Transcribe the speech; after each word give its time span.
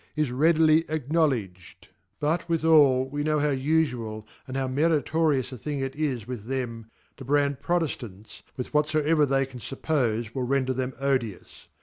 is 0.15 0.29
neadily 0.31 0.83
acknowledged^ 0.87 1.89
but 2.19 2.49
withal, 2.49 3.07
we 3.07 3.21
know 3.21 3.37
how 3.37 3.51
ufaal, 3.53 4.25
and 4.47 4.57
hew 4.57 4.67
Meritorious 4.67 5.51
a' 5.51 5.59
thing 5.59 5.79
it 5.79 5.95
is 5.95 6.25
with 6.25 6.45
them, 6.45 6.89
to 7.17 7.23
brand 7.23 7.59
P 7.61 7.65
rot 7.69 7.83
ejlants 7.83 8.41
with 8.57 8.73
whatfoever 8.73 9.27
they 9.27 9.45
canfuppofe 9.45 10.33
wilL 10.33 10.47
render 10.47 10.73
}hem 10.73 10.93
odious. 10.99 11.67